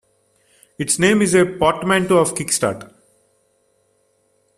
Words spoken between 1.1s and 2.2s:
is a portmanteau